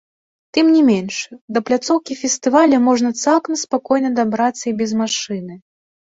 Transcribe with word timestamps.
Тым 0.57 0.69
не 0.77 0.79
менш, 0.91 1.15
да 1.57 1.61
пляцоўкі 1.67 2.17
фестываля 2.21 2.77
можна 2.87 3.09
цалкам 3.27 3.53
спакойна 3.67 4.09
дабрацца 4.23 4.61
і 4.67 4.77
без 4.83 4.91
машыны. 5.05 5.55